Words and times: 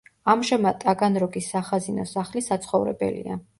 ამჟამად 0.33 0.79
ტაგანროგის 0.83 1.51
სახაზინო 1.55 2.09
სახლი 2.15 2.45
საცხოვრებელია. 2.49 3.41